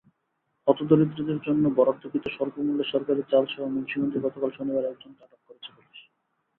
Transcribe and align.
হতদরিদ্রদের 0.67 1.39
জন্য 1.41 1.63
বরাদ্দকৃত 1.77 2.25
স্বল্পমূল্যের 2.27 2.91
সরকারি 2.93 3.21
চালসহ 3.31 3.61
মুন্সিগঞ্জে 3.67 4.19
গতকাল 4.19 4.49
শনিবার 4.53 4.83
একজনকে 4.85 5.21
আটক 5.23 5.41
করেছে 5.47 5.69
পুলিশ। 5.75 5.99